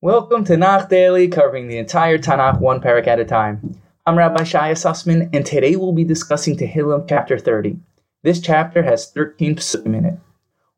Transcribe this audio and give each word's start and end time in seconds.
Welcome 0.00 0.44
to 0.44 0.56
Nach 0.56 0.88
Daily, 0.88 1.26
covering 1.26 1.66
the 1.66 1.76
entire 1.76 2.18
Tanakh 2.18 2.60
one 2.60 2.80
parak 2.80 3.08
at 3.08 3.18
a 3.18 3.24
time. 3.24 3.80
I'm 4.06 4.16
Rabbi 4.16 4.42
Shaya 4.42 4.76
Sussman, 4.76 5.28
and 5.34 5.44
today 5.44 5.74
we'll 5.74 5.90
be 5.90 6.04
discussing 6.04 6.56
Tehillim 6.56 7.08
chapter 7.08 7.36
30. 7.36 7.80
This 8.22 8.40
chapter 8.40 8.84
has 8.84 9.10
13 9.10 9.56
psukim 9.56 9.96
in 9.96 10.04
it. 10.04 10.14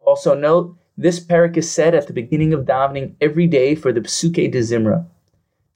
Also 0.01 0.33
note, 0.35 0.75
this 0.97 1.21
parak 1.21 1.59
is 1.59 1.71
said 1.71 1.95
at 1.95 2.07
the 2.07 2.15
beginning 2.15 2.55
of 2.55 2.65
davening 2.65 3.13
every 3.21 3.47
day 3.47 3.75
for 3.75 3.93
the 3.93 4.01
Psuke 4.01 4.51
de 4.51 4.61
Zimra. 4.61 5.05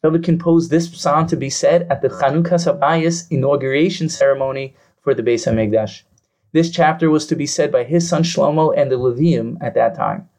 David 0.02 0.24
composed 0.24 0.70
this 0.70 0.90
psalm 0.98 1.26
to 1.26 1.36
be 1.36 1.50
said 1.50 1.86
at 1.90 2.00
the 2.00 2.08
Chanukas 2.08 2.64
HaBayis 2.64 3.30
inauguration 3.30 4.08
ceremony 4.08 4.74
for 5.02 5.12
the 5.12 5.22
Beis 5.22 5.46
HaMikdash. 5.46 6.04
This 6.52 6.70
chapter 6.70 7.10
was 7.10 7.26
to 7.26 7.36
be 7.36 7.46
said 7.46 7.70
by 7.70 7.84
his 7.84 8.08
son 8.08 8.22
Shlomo 8.22 8.74
and 8.74 8.90
the 8.90 8.96
Leviim 8.96 9.58
at 9.60 9.74
that 9.74 9.94
time. 9.94 10.30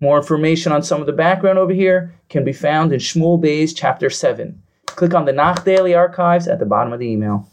More 0.00 0.18
information 0.18 0.72
on 0.72 0.82
some 0.82 1.00
of 1.00 1.06
the 1.06 1.12
background 1.12 1.58
over 1.58 1.72
here 1.72 2.14
can 2.28 2.44
be 2.44 2.52
found 2.52 2.92
in 2.92 2.98
Shmuel 2.98 3.42
Beis 3.42 3.72
chapter 3.74 4.10
7. 4.10 4.60
Click 4.86 5.14
on 5.14 5.24
the 5.24 5.32
Nach 5.32 5.64
Daily 5.64 5.94
archives 5.94 6.48
at 6.48 6.58
the 6.58 6.66
bottom 6.66 6.92
of 6.92 6.98
the 6.98 7.08
email. 7.08 7.48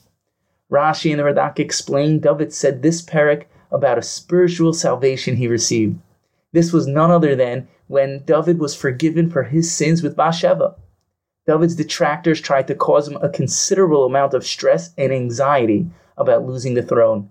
Rashi 0.71 1.11
and 1.11 1.19
the 1.19 1.23
Radak 1.23 1.59
explain 1.59 2.19
David 2.19 2.53
said 2.53 2.81
this 2.81 3.01
parak 3.01 3.45
about 3.71 3.97
a 3.97 4.03
spiritual 4.03 4.73
salvation 4.73 5.35
he 5.35 5.47
received. 5.47 5.99
This 6.51 6.73
was 6.73 6.87
none 6.87 7.11
other 7.11 7.35
than 7.35 7.67
when 7.87 8.23
David 8.25 8.59
was 8.59 8.75
forgiven 8.75 9.29
for 9.29 9.43
his 9.43 9.71
sins 9.71 10.01
with 10.01 10.15
Bathsheba. 10.15 10.75
David's 11.45 11.75
detractors 11.75 12.39
tried 12.41 12.67
to 12.67 12.75
cause 12.75 13.07
him 13.07 13.17
a 13.21 13.29
considerable 13.29 14.05
amount 14.05 14.33
of 14.33 14.45
stress 14.45 14.93
and 14.97 15.11
anxiety 15.11 15.89
about 16.17 16.45
losing 16.45 16.73
the 16.73 16.83
throne. 16.83 17.29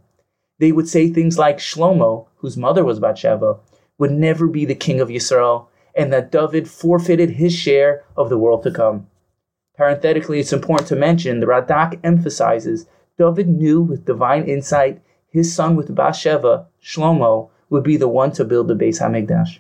They 0.59 0.73
would 0.73 0.89
say 0.89 1.09
things 1.09 1.39
like 1.39 1.59
Shlomo, 1.59 2.27
whose 2.37 2.57
mother 2.57 2.85
was 2.85 3.01
Bathsheba, 3.01 3.59
would 4.01 4.11
never 4.11 4.47
be 4.47 4.65
the 4.65 4.75
king 4.75 4.99
of 4.99 5.11
Yisrael, 5.11 5.67
and 5.95 6.11
that 6.11 6.33
David 6.33 6.67
forfeited 6.67 7.33
his 7.33 7.53
share 7.53 8.03
of 8.17 8.31
the 8.31 8.39
world 8.39 8.63
to 8.63 8.71
come. 8.71 9.07
Parenthetically, 9.77 10.41
it's 10.41 10.55
important 10.55 10.89
to 10.89 10.97
mention 10.97 11.39
the 11.39 11.47
Radak 11.47 12.01
emphasizes 12.03 12.87
David 13.19 13.47
knew 13.47 13.83
with 13.83 14.07
divine 14.07 14.45
insight 14.45 15.03
his 15.29 15.55
son 15.55 15.77
with 15.77 15.95
Bathsheba, 15.95 16.67
Shlomo, 16.83 17.51
would 17.69 17.83
be 17.83 17.99
the 17.99 18.09
one 18.09 18.33
to 18.33 18.45
build 18.45 18.69
the 18.69 18.75
Beis 18.75 19.01
Hamikdash. 19.01 19.59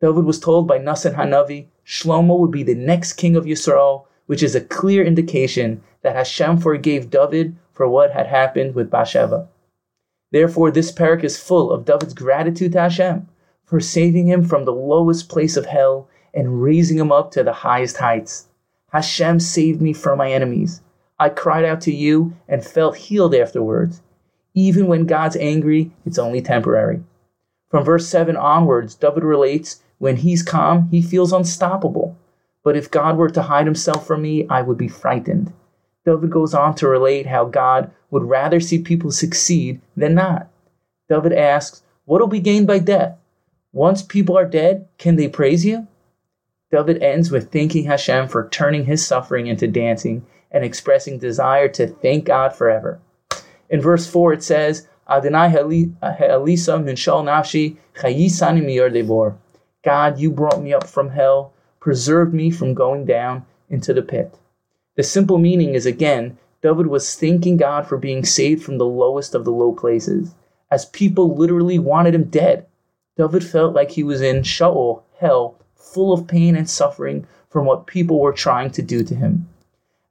David 0.00 0.24
was 0.24 0.38
told 0.38 0.68
by 0.68 0.78
Nasan 0.78 1.16
Hanavi 1.16 1.66
Shlomo 1.84 2.38
would 2.38 2.52
be 2.52 2.62
the 2.62 2.76
next 2.76 3.14
king 3.14 3.34
of 3.34 3.46
Yisrael, 3.46 4.04
which 4.26 4.44
is 4.44 4.54
a 4.54 4.60
clear 4.60 5.04
indication 5.04 5.82
that 6.02 6.14
Hashem 6.14 6.58
forgave 6.58 7.10
David 7.10 7.56
for 7.72 7.88
what 7.88 8.12
had 8.12 8.26
happened 8.26 8.76
with 8.76 8.90
Bathsheba. 8.90 9.48
Therefore, 10.30 10.70
this 10.70 10.92
parak 10.92 11.24
is 11.24 11.36
full 11.36 11.72
of 11.72 11.84
David's 11.84 12.14
gratitude 12.14 12.72
to 12.72 12.80
Hashem 12.80 13.28
for 13.66 13.80
saving 13.80 14.28
him 14.28 14.44
from 14.44 14.64
the 14.64 14.72
lowest 14.72 15.28
place 15.28 15.56
of 15.56 15.66
hell 15.66 16.08
and 16.32 16.62
raising 16.62 16.98
him 16.98 17.12
up 17.12 17.30
to 17.32 17.42
the 17.42 17.52
highest 17.52 17.98
heights. 17.98 18.48
Hashem 18.92 19.40
saved 19.40 19.82
me 19.82 19.92
from 19.92 20.18
my 20.18 20.32
enemies. 20.32 20.80
I 21.18 21.28
cried 21.28 21.64
out 21.64 21.80
to 21.82 21.94
you 21.94 22.34
and 22.48 22.64
felt 22.64 22.96
healed 22.96 23.34
afterwards. 23.34 24.02
Even 24.54 24.86
when 24.86 25.06
God's 25.06 25.36
angry, 25.36 25.90
it's 26.04 26.18
only 26.18 26.40
temporary. 26.40 27.02
From 27.68 27.84
verse 27.84 28.06
7 28.06 28.36
onwards, 28.36 28.94
David 28.94 29.24
relates 29.24 29.82
when 29.98 30.16
he's 30.16 30.42
calm, 30.42 30.88
he 30.90 31.02
feels 31.02 31.32
unstoppable. 31.32 32.16
But 32.62 32.76
if 32.76 32.90
God 32.90 33.16
were 33.16 33.30
to 33.30 33.42
hide 33.42 33.66
himself 33.66 34.06
from 34.06 34.22
me, 34.22 34.46
I 34.48 34.62
would 34.62 34.78
be 34.78 34.88
frightened. 34.88 35.52
David 36.04 36.30
goes 36.30 36.54
on 36.54 36.74
to 36.76 36.88
relate 36.88 37.26
how 37.26 37.44
God 37.44 37.90
would 38.10 38.22
rather 38.22 38.60
see 38.60 38.78
people 38.78 39.10
succeed 39.10 39.80
than 39.96 40.14
not. 40.14 40.48
David 41.08 41.32
asks, 41.32 41.82
What 42.04 42.20
will 42.20 42.28
be 42.28 42.40
gained 42.40 42.66
by 42.66 42.78
death? 42.78 43.18
Once 43.76 44.00
people 44.02 44.38
are 44.38 44.46
dead, 44.46 44.88
can 44.96 45.16
they 45.16 45.28
praise 45.28 45.62
you? 45.62 45.86
David 46.70 47.02
ends 47.02 47.30
with 47.30 47.52
thanking 47.52 47.84
Hashem 47.84 48.26
for 48.26 48.48
turning 48.48 48.86
his 48.86 49.06
suffering 49.06 49.48
into 49.48 49.68
dancing 49.68 50.24
and 50.50 50.64
expressing 50.64 51.18
desire 51.18 51.68
to 51.68 51.86
thank 51.86 52.24
God 52.24 52.54
forever. 52.54 52.98
In 53.68 53.82
verse 53.82 54.06
4, 54.06 54.32
it 54.32 54.42
says, 54.42 54.88
Adonai 55.10 55.90
uh, 56.00 56.14
Elisa 56.20 56.78
min 56.78 56.96
shal 56.96 57.22
nafshi 57.22 57.76
chayisani 57.96 58.64
miyar 58.64 58.90
debor. 58.90 59.36
God, 59.84 60.18
you 60.18 60.30
brought 60.30 60.62
me 60.62 60.72
up 60.72 60.86
from 60.86 61.10
hell, 61.10 61.52
preserved 61.78 62.32
me 62.32 62.50
from 62.50 62.72
going 62.72 63.04
down 63.04 63.44
into 63.68 63.92
the 63.92 64.00
pit. 64.00 64.38
The 64.94 65.02
simple 65.02 65.36
meaning 65.36 65.74
is 65.74 65.84
again, 65.84 66.38
David 66.62 66.86
was 66.86 67.14
thanking 67.14 67.58
God 67.58 67.86
for 67.86 67.98
being 67.98 68.24
saved 68.24 68.64
from 68.64 68.78
the 68.78 68.86
lowest 68.86 69.34
of 69.34 69.44
the 69.44 69.52
low 69.52 69.74
places, 69.74 70.34
as 70.70 70.86
people 70.86 71.36
literally 71.36 71.78
wanted 71.78 72.14
him 72.14 72.24
dead. 72.24 72.64
David 73.16 73.44
felt 73.44 73.74
like 73.74 73.90
he 73.90 74.02
was 74.02 74.20
in 74.20 74.42
Sheol, 74.42 75.04
hell, 75.18 75.56
full 75.74 76.12
of 76.12 76.26
pain 76.26 76.54
and 76.54 76.68
suffering 76.68 77.26
from 77.48 77.64
what 77.64 77.86
people 77.86 78.20
were 78.20 78.32
trying 78.32 78.70
to 78.72 78.82
do 78.82 79.02
to 79.02 79.14
him. 79.14 79.48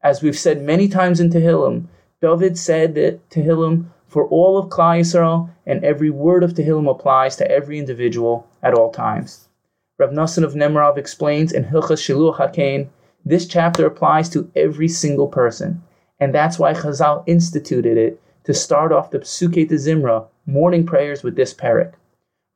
As 0.01 0.21
we've 0.21 0.37
said 0.37 0.61
many 0.61 0.87
times 0.87 1.19
in 1.19 1.29
Tehillim, 1.29 1.85
David 2.21 2.57
said 2.57 2.95
that 2.95 3.29
Tehillim 3.29 3.85
for 4.07 4.27
all 4.27 4.57
of 4.57 4.69
Klal 4.69 5.01
Yisrael, 5.01 5.49
and 5.65 5.83
every 5.83 6.09
word 6.09 6.43
of 6.43 6.53
Tehillim 6.53 6.89
applies 6.89 7.35
to 7.35 7.51
every 7.51 7.77
individual 7.77 8.47
at 8.63 8.73
all 8.73 8.89
times. 8.89 9.49
Rav 9.97 10.11
Nassan 10.11 10.43
of 10.43 10.53
Nemirov 10.53 10.97
explains 10.97 11.51
in 11.51 11.65
Hilchas 11.65 12.01
Shiluach 12.01 12.37
HaKain, 12.37 12.87
this 13.25 13.45
chapter 13.45 13.85
applies 13.85 14.29
to 14.29 14.49
every 14.55 14.87
single 14.87 15.27
person, 15.27 15.83
and 16.19 16.33
that's 16.33 16.57
why 16.57 16.73
Chazal 16.73 17.23
instituted 17.27 17.97
it 17.97 18.21
to 18.45 18.53
start 18.53 18.91
off 18.91 19.11
the 19.11 19.19
Psuke 19.19 19.67
de 19.67 19.75
Zimra 19.75 20.27
morning 20.45 20.85
prayers 20.85 21.21
with 21.23 21.35
this 21.35 21.53
parak. 21.53 21.93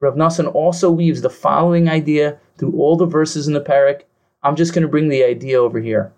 Rav 0.01 0.15
Nassan 0.15 0.53
also 0.53 0.89
weaves 0.89 1.21
the 1.21 1.29
following 1.29 1.89
idea 1.89 2.37
through 2.57 2.73
all 2.73 2.95
the 2.95 3.05
verses 3.05 3.47
in 3.47 3.53
the 3.53 3.61
parak. 3.61 4.03
I'm 4.41 4.55
just 4.55 4.73
going 4.73 4.83
to 4.83 4.87
bring 4.87 5.09
the 5.09 5.23
idea 5.23 5.59
over 5.59 5.79
here. 5.79 6.13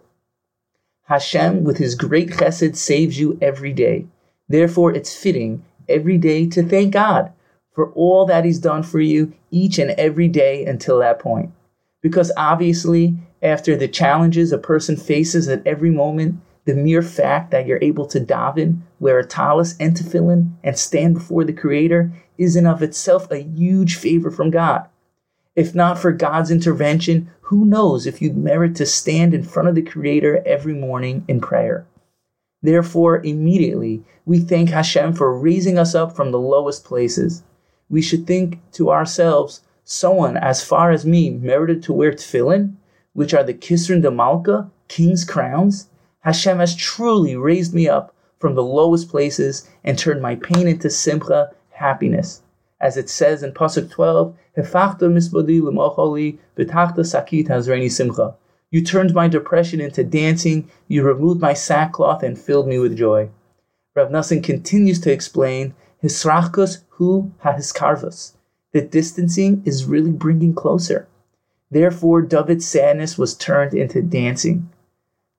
Hashem, 1.05 1.63
with 1.63 1.77
his 1.77 1.95
great 1.95 2.29
chesed, 2.29 2.75
saves 2.75 3.19
you 3.19 3.37
every 3.41 3.73
day. 3.73 4.05
Therefore, 4.47 4.93
it's 4.93 5.15
fitting 5.15 5.65
every 5.89 6.17
day 6.17 6.47
to 6.47 6.63
thank 6.63 6.93
God 6.93 7.33
for 7.73 7.91
all 7.93 8.25
that 8.25 8.45
he's 8.45 8.59
done 8.59 8.83
for 8.83 8.99
you 8.99 9.33
each 9.49 9.79
and 9.79 9.91
every 9.91 10.27
day 10.27 10.65
until 10.65 10.99
that 10.99 11.19
point. 11.19 11.51
Because 12.01 12.31
obviously, 12.37 13.15
after 13.41 13.75
the 13.75 13.87
challenges 13.87 14.51
a 14.51 14.57
person 14.57 14.95
faces 14.95 15.47
at 15.47 15.65
every 15.65 15.91
moment, 15.91 16.39
the 16.65 16.75
mere 16.75 17.01
fact 17.01 17.51
that 17.51 17.65
you're 17.65 17.79
able 17.81 18.05
to 18.05 18.19
daven, 18.19 18.81
wear 18.99 19.19
a 19.19 19.25
tallis 19.25 19.75
and 19.79 19.95
tefillin, 19.95 20.51
and 20.63 20.77
stand 20.77 21.15
before 21.15 21.43
the 21.43 21.53
Creator 21.53 22.11
is 22.37 22.55
in 22.55 22.65
of 22.65 22.83
itself 22.83 23.29
a 23.31 23.41
huge 23.41 23.95
favor 23.95 24.29
from 24.29 24.51
God. 24.51 24.87
If 25.55 25.75
not 25.75 25.99
for 25.99 26.11
God's 26.11 26.51
intervention, 26.51 27.29
who 27.41 27.65
knows 27.65 28.05
if 28.05 28.21
you'd 28.21 28.37
merit 28.37 28.75
to 28.77 28.85
stand 28.85 29.33
in 29.33 29.43
front 29.43 29.69
of 29.69 29.75
the 29.75 29.81
Creator 29.81 30.43
every 30.45 30.73
morning 30.73 31.25
in 31.27 31.41
prayer. 31.41 31.85
Therefore, 32.61 33.23
immediately, 33.23 34.03
we 34.25 34.39
thank 34.39 34.69
Hashem 34.69 35.13
for 35.13 35.37
raising 35.37 35.77
us 35.77 35.95
up 35.95 36.15
from 36.15 36.31
the 36.31 36.39
lowest 36.39 36.85
places. 36.85 37.43
We 37.89 38.01
should 38.01 38.27
think 38.27 38.59
to 38.73 38.91
ourselves, 38.91 39.61
someone 39.83 40.37
as 40.37 40.63
far 40.63 40.91
as 40.91 41.05
me 41.05 41.31
merited 41.31 41.83
to 41.83 41.93
wear 41.93 42.11
tefillin, 42.11 42.75
which 43.13 43.33
are 43.33 43.43
the 43.43 43.53
Kisrin 43.53 44.01
de 44.01 44.11
Malka, 44.11 44.69
king's 44.87 45.25
crowns? 45.25 45.89
Hashem 46.21 46.59
has 46.59 46.75
truly 46.75 47.35
raised 47.35 47.73
me 47.73 47.89
up 47.89 48.13
from 48.39 48.55
the 48.55 48.63
lowest 48.63 49.09
places 49.09 49.67
and 49.83 49.97
turned 49.97 50.21
my 50.21 50.35
pain 50.35 50.67
into 50.67 50.89
simcha, 50.89 51.51
happiness. 51.71 52.41
As 52.79 52.97
it 52.97 53.09
says 53.09 53.43
in 53.43 53.53
Pasuk 53.53 53.89
12, 53.91 54.35
sakit 57.03 57.91
simcha. 57.91 58.35
You 58.71 58.83
turned 58.83 59.13
my 59.13 59.27
depression 59.27 59.81
into 59.81 60.03
dancing, 60.03 60.69
you 60.87 61.03
removed 61.03 61.41
my 61.41 61.53
sackcloth 61.53 62.23
and 62.23 62.39
filled 62.39 62.67
me 62.67 62.79
with 62.79 62.97
joy. 62.97 63.29
Rav 63.95 64.09
Nassan 64.09 64.43
continues 64.43 64.99
to 65.01 65.11
explain, 65.11 65.73
Hisrachkus 66.03 66.83
hu 66.89 67.31
hahiskarvus. 67.43 68.33
The 68.71 68.81
distancing 68.81 69.61
is 69.65 69.85
really 69.85 70.11
bringing 70.11 70.55
closer. 70.55 71.07
Therefore, 71.69 72.21
David's 72.21 72.65
sadness 72.65 73.17
was 73.17 73.35
turned 73.35 73.73
into 73.73 74.01
dancing. 74.01 74.69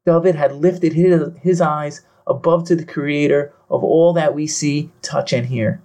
David 0.04 0.34
had 0.34 0.52
lifted 0.52 0.93
his, 0.93 1.31
his 1.40 1.60
eyes 1.60 2.02
above 2.26 2.64
to 2.66 2.76
the 2.76 2.84
creator 2.84 3.52
of 3.70 3.84
all 3.84 4.12
that 4.14 4.34
we 4.34 4.46
see, 4.46 4.90
touch, 5.00 5.32
and 5.32 5.46
hear. 5.46 5.81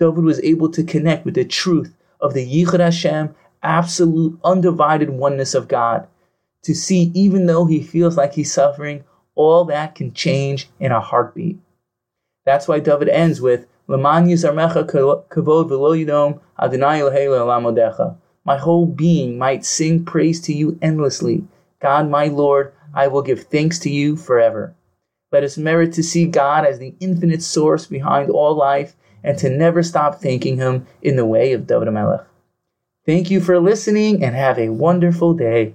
David 0.00 0.24
was 0.24 0.40
able 0.40 0.70
to 0.70 0.84
connect 0.84 1.24
with 1.24 1.34
the 1.34 1.44
truth 1.44 1.94
of 2.20 2.34
the 2.34 2.46
Yichud 2.46 2.80
Hashem, 2.80 3.34
absolute, 3.62 4.38
undivided 4.44 5.10
oneness 5.10 5.54
of 5.54 5.68
God. 5.68 6.06
To 6.64 6.74
see, 6.74 7.10
even 7.14 7.46
though 7.46 7.66
he 7.66 7.82
feels 7.82 8.16
like 8.16 8.34
he's 8.34 8.52
suffering, 8.52 9.04
all 9.34 9.64
that 9.66 9.94
can 9.94 10.12
change 10.12 10.68
in 10.80 10.92
a 10.92 11.00
heartbeat. 11.00 11.58
That's 12.44 12.66
why 12.66 12.80
David 12.80 13.08
ends 13.08 13.40
with, 13.40 13.66
Leman 13.86 14.26
yizarmecha 14.26 14.84
kavod 14.86 15.68
v'lo 15.68 15.96
yidom 15.96 16.40
Adonai 16.60 17.00
Eloheinu 17.00 18.16
My 18.44 18.56
whole 18.56 18.86
being 18.86 19.38
might 19.38 19.64
sing 19.64 20.04
praise 20.04 20.40
to 20.42 20.52
you 20.52 20.78
endlessly. 20.82 21.44
God, 21.80 22.10
my 22.10 22.26
Lord, 22.26 22.72
I 22.94 23.08
will 23.08 23.22
give 23.22 23.44
thanks 23.44 23.78
to 23.80 23.90
you 23.90 24.16
forever. 24.16 24.74
Let 25.30 25.44
us 25.44 25.58
merit 25.58 25.92
to 25.94 26.02
see 26.02 26.26
God 26.26 26.64
as 26.64 26.78
the 26.78 26.94
infinite 27.00 27.42
source 27.42 27.86
behind 27.86 28.30
all 28.30 28.54
life 28.54 28.96
and 29.22 29.38
to 29.38 29.50
never 29.50 29.82
stop 29.82 30.20
thanking 30.20 30.56
Him 30.56 30.86
in 31.02 31.16
the 31.16 31.26
way 31.26 31.52
of 31.52 31.66
David 31.66 31.92
Melech. 31.92 32.24
Thank 33.04 33.30
you 33.30 33.40
for 33.40 33.58
listening 33.60 34.24
and 34.24 34.34
have 34.34 34.58
a 34.58 34.70
wonderful 34.70 35.34
day. 35.34 35.74